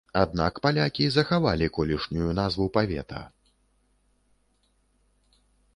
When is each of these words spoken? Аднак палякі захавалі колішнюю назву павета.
Аднак 0.21 0.53
палякі 0.65 1.05
захавалі 1.15 1.67
колішнюю 1.77 2.33
назву 2.41 2.67
павета. 2.79 3.21